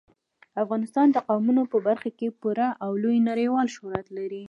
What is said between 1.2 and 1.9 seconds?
قومونه په